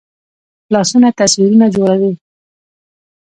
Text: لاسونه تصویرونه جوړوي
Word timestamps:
لاسونه 0.73 1.09
تصویرونه 1.19 1.67
جوړوي 1.75 2.11